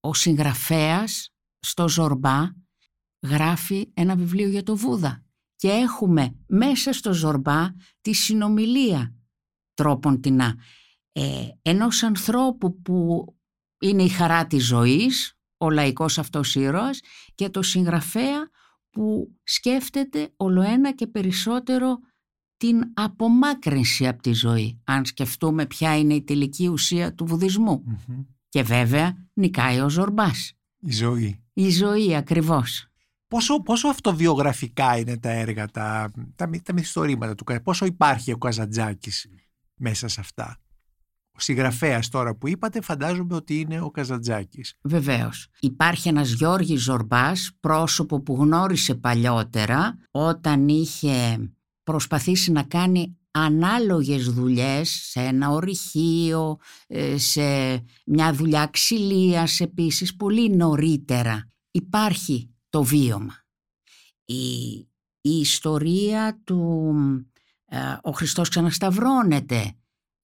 [0.00, 2.48] Ο συγγραφέας στο Ζορμπά
[3.22, 5.24] γράφει ένα βιβλίο για το Βούδα
[5.56, 7.68] και έχουμε μέσα στο Ζορμπά
[8.00, 9.14] τη συνομιλία
[9.80, 10.54] τρόπον τεινά
[11.12, 11.22] ε,
[11.62, 13.24] ενός ανθρώπου που
[13.80, 17.00] είναι η χαρά της ζωής, ο λαϊκός αυτός ήρωας
[17.34, 18.50] και το συγγραφέα
[18.90, 21.98] που σκέφτεται ολοένα και περισσότερο
[22.56, 27.84] την απομάκρυνση από τη ζωή, αν σκεφτούμε ποια είναι η τελική ουσία του βουδισμου
[28.48, 30.52] Και βέβαια νικάει ο Ζορμπάς.
[30.80, 31.44] Η ζωή.
[31.52, 32.86] Η ζωή ακριβώς.
[33.28, 39.26] Πόσο, πόσο αυτοβιογραφικά είναι τα έργα, τα, τα, τα μυθιστορήματα του, πόσο υπάρχει ο Καζαντζάκης;
[39.80, 40.58] Μέσα σε αυτά.
[41.32, 44.74] Ο συγγραφέας τώρα που είπατε φαντάζομαι ότι είναι ο Καζαντζάκης.
[44.82, 45.48] Βεβαίως.
[45.60, 51.50] Υπάρχει ένας Γιώργης Ζορμπάς, πρόσωπο που γνώρισε παλιότερα όταν είχε
[51.82, 57.42] προσπαθήσει να κάνει ανάλογες δουλειές σε ένα ορυχείο, ε, σε
[58.06, 61.48] μια δουλειά ξυλίας επίσης, πολύ νωρίτερα.
[61.70, 63.34] Υπάρχει το βίωμα.
[64.24, 64.68] Η,
[65.20, 67.29] η ιστορία του ε,
[68.02, 69.74] «Ο Χριστός ξανασταυρώνεται»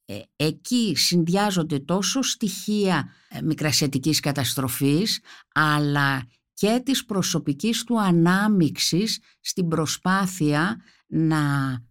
[0.09, 3.09] ε, εκεί συνδυάζονται τόσο στοιχεία
[3.45, 5.21] μικρασιατικής καταστροφής
[5.55, 11.39] αλλά και της προσωπικής του ανάμιξης στην προσπάθεια να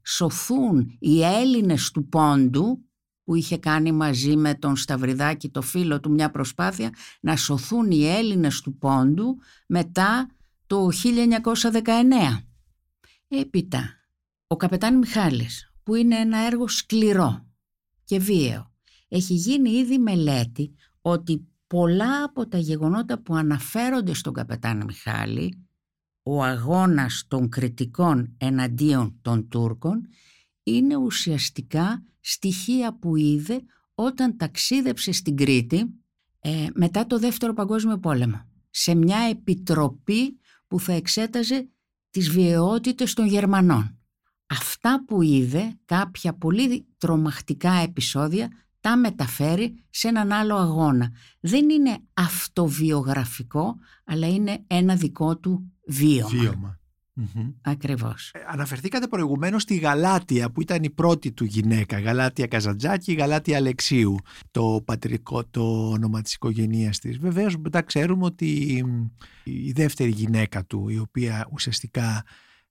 [0.04, 2.86] σωθούν οι Έλληνες του Πόντου
[3.24, 6.90] που είχε κάνει μαζί με τον Σταυριδάκη το φίλο του μια προσπάθεια
[7.22, 9.38] να σωθούν οι Έλληνες του Πόντου
[9.68, 10.30] μετά
[10.68, 10.90] το
[11.74, 11.84] 1919.
[13.28, 14.05] Έπειτα,
[14.48, 17.46] ο καπετάν Μιχάλης που είναι ένα έργο σκληρό
[18.04, 18.74] και βίαιο
[19.08, 25.68] έχει γίνει ήδη μελέτη ότι πολλά από τα γεγονότα που αναφέρονται στον καπετάν Μιχάλη
[26.24, 30.08] ο αγώνας των κριτικών εναντίον των Τούρκων
[30.64, 33.62] είναι ουσιαστικά στοιχεία που είδε
[33.96, 35.94] όταν ταξίδεψε στην Κρήτη
[36.40, 41.70] ε, μετά το Δεύτερο Παγκόσμιο Πόλεμο σε μια επιτροπή που θα εξέταζε
[42.10, 43.95] τις βιαιότητες των Γερμανών.
[44.48, 51.12] Αυτά που είδε, κάποια πολύ τρομακτικά επεισόδια, τα μεταφέρει σε έναν άλλο αγώνα.
[51.40, 56.30] Δεν είναι αυτοβιογραφικό, αλλά είναι ένα δικό του βίωμα.
[56.30, 56.80] Βίωμα.
[57.62, 58.32] Ακριβώς.
[58.34, 64.16] Ε, αναφερθήκατε προηγουμένως στη Γαλάτια που ήταν η πρώτη του γυναίκα, Γαλάτια Καζαντζάκη, Γαλάτια Αλεξίου,
[64.52, 67.18] το πατρικό, το όνομα της οικογένειας της.
[67.18, 68.84] Βεβαίως μετά ξέρουμε ότι
[69.44, 72.24] η δεύτερη γυναίκα του, η οποία ουσιαστικά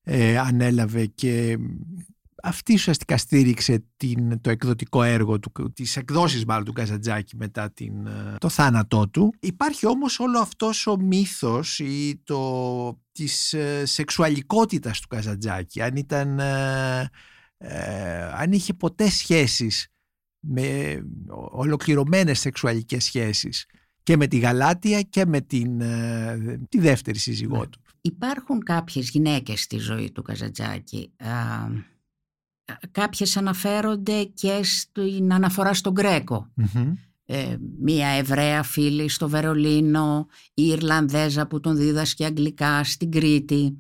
[0.05, 1.59] ε, ανέλαβε και
[2.45, 8.07] αυτή ουσιαστικά στήριξε την, το εκδοτικό έργο του, τις εκδόσεις μάλλον του Καζαντζάκη μετά την,
[8.07, 9.35] ε, το θάνατό του.
[9.41, 15.83] Υπάρχει όμως όλο αυτός ο μύθος ή το, της ε, σεξουαλικότητας του Καζαντζάκη.
[15.83, 17.11] Αν ήταν, ε,
[18.33, 19.89] αν είχε ποτέ σχέσεις
[20.41, 20.99] με
[21.51, 23.67] ολοκληρωμένες σεξουαλικές σχέσεις
[24.03, 25.83] και με τη Γαλάτια και με την,
[26.69, 27.67] τη δεύτερη σύζυγό ναι.
[27.67, 27.84] του.
[28.07, 31.13] Υπάρχουν κάποιες γυναίκες στη ζωή του Καζαντζάκη
[32.91, 36.53] κάποιες αναφέρονται και στην αναφορά στον γκρεκο
[37.27, 43.79] Ε, μία Εβραία φίλη στο Βερολίνο, η Ιρλανδέζα που τον δίδασκε αγγλικά στην Κρήτη.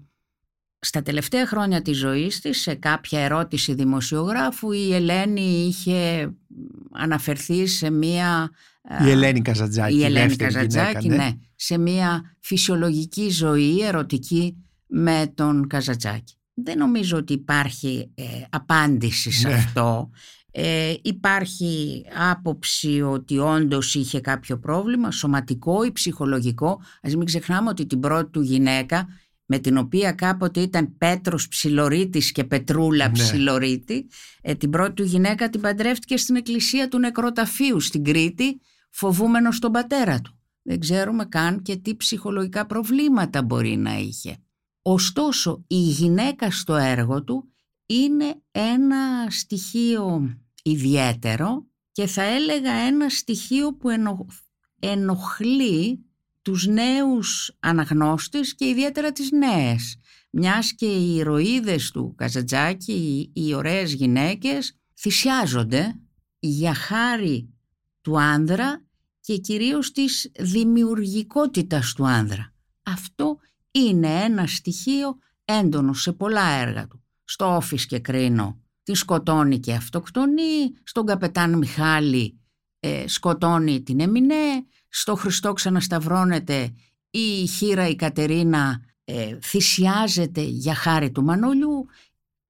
[0.79, 6.33] Στα τελευταία χρόνια της ζωής της, σε κάποια ερώτηση δημοσιογράφου, η Ελένη είχε
[6.93, 8.51] αναφερθεί σε μία...
[9.07, 11.31] Η Ελένη Καζατζάκη, η Ελένη Καζατζάκη, ναι.
[11.55, 16.35] σε μία φυσιολογική ζωή, ερωτική με τον Καζατζάκη.
[16.55, 19.55] Δεν νομίζω ότι υπάρχει ε, απάντηση σε Ναι.
[19.55, 20.11] αυτό.
[20.51, 26.81] Ε, υπάρχει άποψη ότι όντως είχε κάποιο πρόβλημα, σωματικό ή ψυχολογικό.
[27.03, 29.07] Ας μην ξεχνάμε ότι την πρώτη του γυναίκα,
[29.47, 33.13] με την οποία κάποτε ήταν Πέτρος Ψιλορίτης και Πετρούλα Ναι.
[33.13, 34.07] Ψιλορίτη,
[34.41, 38.61] ε, την πρώτη του γυναίκα την παντρεύτηκε στην εκκλησία του νεκροταφείου στην Κρήτη,
[38.95, 40.39] φοβούμενος τον πατέρα του.
[40.63, 44.37] Δεν ξέρουμε καν και τι ψυχολογικά προβλήματα μπορεί να είχε.
[44.83, 47.53] Ωστόσο, η γυναίκα στο έργο του
[47.87, 54.27] είναι ένα στοιχείο ιδιαίτερο και θα έλεγα ένα στοιχείο που ενο-
[54.79, 56.05] ενοχλεί
[56.43, 59.97] τους νέους αναγνώστες και ιδιαίτερα τις νέες.
[60.31, 62.93] Μιας και οι ηρωίδες του Καζατζάκη,
[63.33, 66.01] οι, οι ωραίες γυναίκες, θυσιάζονται
[66.39, 67.54] για χάρη
[68.05, 68.83] του άνδρα
[69.21, 72.53] και κυρίως της δημιουργικότητας του άνδρα.
[72.83, 73.39] Αυτό
[73.71, 77.03] είναι ένα στοιχείο έντονο σε πολλά έργα του.
[77.25, 82.41] Στο Όφις και Κρίνο την σκοτώνει και αυτοκτονεί, στον καπετάν Μιχάλη
[82.81, 86.75] ε, σκοτώνει την Εμινέ, στο Χριστό ξανασταυρώνεται
[87.11, 91.87] η χείρα η Κατερίνα ε, θυσιάζεται για χάρη του Μανολιού.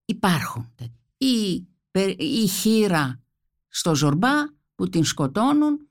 [0.05, 0.75] Υπάρχουν.
[1.17, 3.23] Η, πε- η χείρα
[3.69, 4.33] στο Ζορμπά
[4.74, 5.88] που την σκοτώνουν.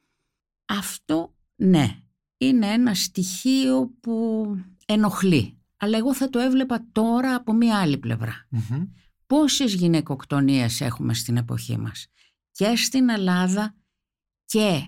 [0.66, 2.02] Αυτό ναι,
[2.38, 4.46] είναι ένα στοιχείο που
[4.86, 5.58] ενοχλεί.
[5.78, 8.48] Αλλά εγώ θα το έβλεπα τώρα από μία άλλη πλευρά.
[8.50, 8.84] Μμμ.
[9.28, 12.08] Πόσες γυναικοκτονίες έχουμε στην εποχή μας;
[12.52, 13.76] Και στην Ελλάδα
[14.46, 14.88] και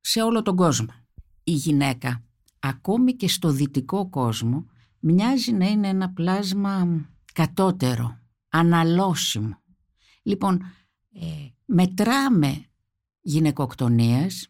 [0.00, 0.86] σε όλο τον κόσμο.
[1.44, 2.24] Η γυναίκα,
[2.58, 4.66] ακόμη και στο δυτικό κόσμο,
[4.98, 9.62] μοιάζει να είναι ένα πλάσμα κατώτερο, αναλώσιμο.
[10.22, 10.62] Λοιπόν,
[11.12, 11.26] ε,
[11.64, 12.67] μετράμε
[13.28, 14.48] γυναικοκτονίες,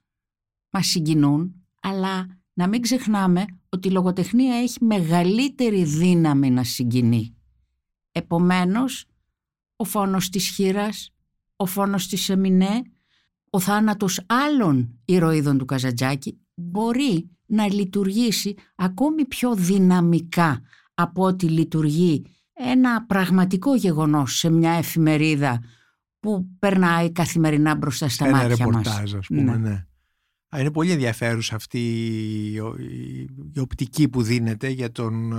[0.71, 7.37] μας συγκινούν, αλλά να μην ξεχνάμε ότι η λογοτεχνία έχει μεγαλύτερη δύναμη να συγκινεί.
[8.13, 9.05] Επομένως,
[9.77, 11.11] ο φόνος της χείρας,
[11.57, 12.83] ο φόνος της Εμινέ,
[13.51, 20.61] ο θάνατος άλλων ηρωίδων του Καζαντζάκη μπορεί να λειτουργήσει ακόμη πιο δυναμικά
[20.95, 25.61] από ό,τι λειτουργεί ένα πραγματικό γεγονός σε μια εφημερίδα
[26.29, 29.15] που περνάει καθημερινά μπροστά στα Ένα μάτια ρεπορτάζ, μας.
[29.15, 29.57] ας πούμε, Ναι.
[29.57, 29.85] ναι.
[30.57, 35.33] Α, Είναι πολύ ενδιαφέρουσα αυτή η, η- η οπτική που δίνεται για τον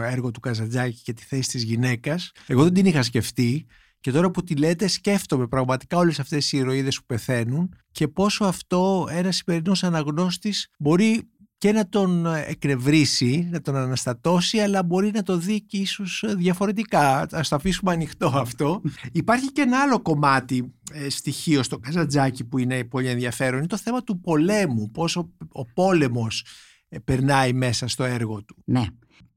[0.00, 2.32] ε, έργο του Καζαντζάκη και τη θέση της γυναίκας.
[2.46, 3.66] Εγώ δεν την είχα σκεφτεί
[4.00, 8.44] και τώρα που τη λέτε σκέφτομαι πραγματικά όλες αυτές οι ηρωίδες που πεθαίνουν και πόσο
[8.44, 11.28] αυτό ένας σημερινός αναγνώστης μπορεί
[11.58, 17.26] και να τον εκνευρίσει, να τον αναστατώσει, αλλά μπορεί να το δει και ίσως διαφορετικά.
[17.30, 18.82] Ας το αφήσουμε ανοιχτό αυτό.
[19.12, 23.58] Υπάρχει και ένα άλλο κομμάτι ε, στοιχείο στο Καζαντζάκι που είναι πολύ ενδιαφέρον.
[23.58, 26.44] Είναι το θέμα του πολέμου, πόσο ο πόλεμος
[26.88, 28.56] ε, περνάει μέσα στο έργο του.
[28.64, 28.84] Ναι.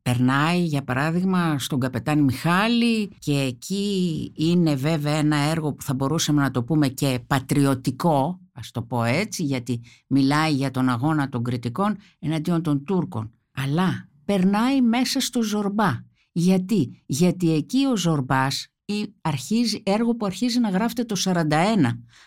[0.02, 6.42] Περνάει για παράδειγμα στον καπετάν Μιχάλη και εκεί είναι βέβαια ένα έργο που θα μπορούσαμε
[6.42, 11.44] να το πούμε και πατριωτικό, ας το πω έτσι, γιατί μιλάει για τον αγώνα των
[11.44, 13.32] κριτικών εναντίον των Τούρκων.
[13.54, 15.92] Αλλά περνάει μέσα στο Ζορμπά.
[16.32, 21.46] Γιατί, γιατί εκεί ο Ζορμπάς ή αρχίζει, έργο που αρχίζει να γράφεται το 41,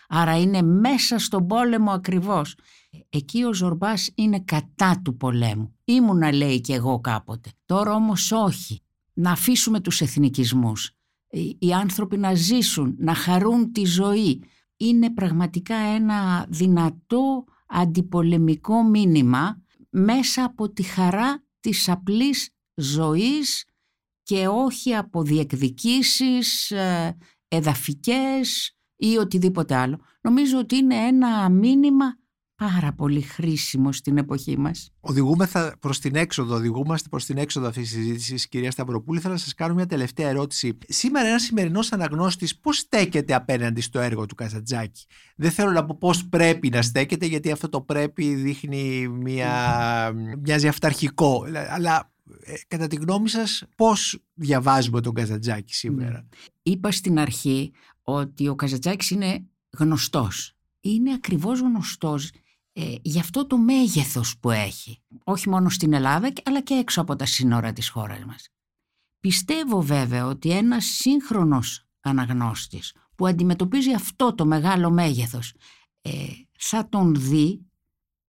[0.07, 2.55] άρα είναι μέσα στον πόλεμο ακριβώς.
[3.09, 5.75] Εκεί ο Ζορμπάς είναι κατά του πολέμου.
[5.85, 7.49] Ήμουνα λέει και εγώ κάποτε.
[7.65, 8.81] Τώρα όμως όχι.
[9.13, 10.91] Να αφήσουμε τους εθνικισμούς.
[11.29, 14.43] Οι- Οι άνθρωποι να ζήσουν, να χαρούν τη ζωή.
[14.83, 23.65] Είναι πραγματικά ένα δυνατό αντιπολεμικό μήνυμα μέσα από τη χαρά της απλής ζωής
[24.23, 27.17] και όχι από διεκδικήσεις ε,
[27.47, 29.99] εδαφικές ή οτιδήποτε άλλο.
[30.21, 32.17] Νομίζω ότι είναι ένα μήνυμα
[32.55, 34.89] πάρα πολύ χρήσιμο στην εποχή μας.
[34.99, 39.19] Οδηγούμεθα προς την έξοδο, οδηγούμαστε προς την έξοδο αυτής της συζήτησης, κυρία Σταυροπούλη.
[39.19, 40.77] Θέλω να σας κάνω μια τελευταία ερώτηση.
[40.87, 45.05] Σήμερα ένας σημερινός αναγνώστης πώς στέκεται απέναντι στο έργο του Καζαντζάκη.
[45.35, 50.11] Δεν θέλω να πω πώς πρέπει να στέκεται, γιατί αυτό το πρέπει δείχνει μια,
[50.41, 51.45] μοιάζει αυταρχικό.
[51.69, 52.11] Αλλά
[52.43, 56.27] ε, κατά τη γνώμη σας πώς διαβάζουμε τον Καζαντζάκη σήμερα;
[56.63, 57.71] Είπα στην αρχή
[58.01, 59.45] ότι ο Καζατζάκης είναι
[59.77, 60.55] γνωστός.
[60.79, 62.29] Είναι ακριβώς γνωστός
[62.73, 65.01] ε, για αυτό το μέγεθος που έχει.
[65.23, 68.49] Όχι μόνο στην Ελλάδα αλλά και έξω από τα σύνορα της χώρας μας.
[69.19, 75.53] Πιστεύω βέβαια ότι ένας σύγχρονος αναγνώστης που αντιμετωπίζει αυτό το μεγάλο μέγεθος
[76.01, 76.11] ε,
[76.59, 77.65] θα τον δει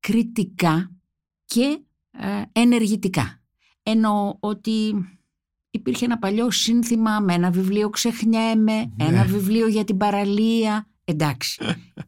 [0.01, 0.91] κριτικά
[1.45, 1.79] και
[2.11, 3.43] ε, ενεργητικά.
[3.83, 4.95] Εννοώ ότι
[5.71, 10.89] υπήρχε ένα παλιό σύνθημα με ένα βιβλίο ξεχνιέμαι, ένα βιβλίο για την παραλία.
[11.05, 11.63] Εντάξει,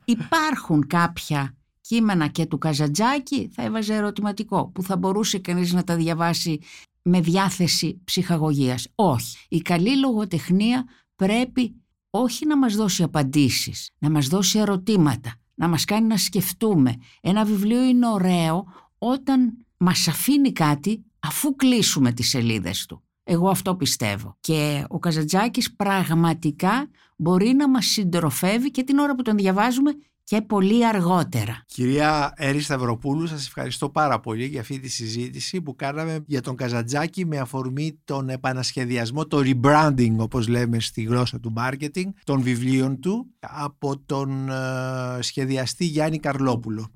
[0.05, 1.56] υπάρχουν κάποια
[1.87, 6.61] κείμενα και του Καζαντζάκη, θα έβαζε ερωτηματικό, που θα μπορούσε κανείς να τα διαβάσει
[7.03, 8.89] με διάθεση ψυχαγωγίας.
[8.95, 9.37] Όχι.
[9.49, 10.85] Η καλή λογοτεχνία
[11.17, 11.75] πρέπει
[12.11, 16.95] όχι να μας δώσει απαντήσεις, να μας δώσει ερωτήματα, να μας κάνει να σκεφτούμε.
[17.21, 18.65] Ένα βιβλίο είναι ωραίο
[18.99, 23.03] όταν μας αφήνει κάτι αφού κλείσουμε τις σελίδες του.
[23.25, 24.37] Εγώ αυτό πιστεύω.
[24.41, 29.93] Και ο Καζατζάκης πραγματικά μπορεί να μας συντροφεύει και την ώρα που τον διαβάζουμε
[30.27, 31.63] και πολύ αργότερα.
[31.67, 36.57] Κυρία Έρη Σταυροπούλου, σας ευχαριστώ πάρα πολύ για αυτή τη συζήτηση που κάναμε για τον
[36.57, 43.01] Καζατζάκη με αφορμή τον επανασχεδιασμό, το rebranding όπως λέμε στη γλώσσα του marketing, των βιβλίων
[43.01, 46.91] του από τον ε, σχεδιαστή Γιάννη Καρλόπουλο.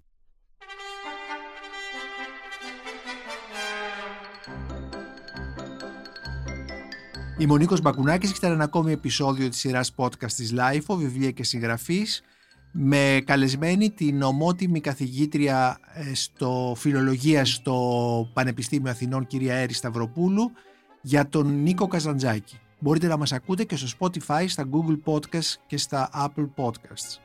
[7.39, 12.23] Η Μονίκος Μπακουνάκης ήταν ένα ακόμη επεισόδιο της σειράς podcast της LIFO, βιβλία και συγγραφής
[12.73, 20.51] με καλεσμένη την ομότιμη καθηγήτρια ε, στο φιλολογία στο Πανεπιστήμιο Αθηνών κυρία Έρη Σταυροπούλου
[21.03, 22.59] για τον Νίκο Καζαντζάκη.
[22.79, 27.19] Μπορείτε να μας ακούτε και στο Spotify, στα Google Podcasts και στα Apple Podcasts.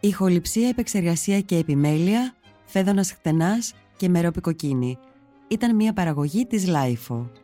[0.00, 4.98] Ηχοληψία, επεξεργασία και επιμέλεια, Φαίδωνας Χτενάς και Μερόπη Κοκκίνη.
[5.48, 7.43] Ήταν μια παραγωγή της LiFO.